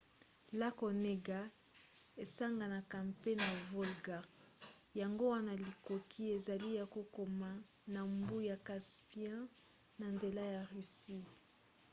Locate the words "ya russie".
10.55-11.25